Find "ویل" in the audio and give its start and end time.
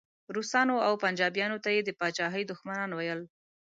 2.93-3.21